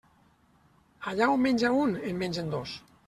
Allà 1.11 1.27
on 1.33 1.43
menja 1.43 1.71
un, 1.83 1.95
en 2.13 2.19
mengen 2.25 2.51
dos. 2.57 2.75